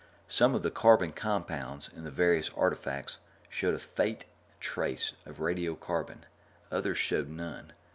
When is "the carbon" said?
0.63-1.11